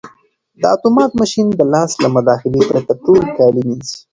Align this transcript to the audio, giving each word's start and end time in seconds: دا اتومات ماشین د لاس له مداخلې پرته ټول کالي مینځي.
دا 0.61 0.69
اتومات 0.77 1.11
ماشین 1.21 1.47
د 1.55 1.61
لاس 1.73 1.91
له 2.03 2.07
مداخلې 2.15 2.61
پرته 2.69 2.93
ټول 3.05 3.21
کالي 3.37 3.61
مینځي. 3.67 3.97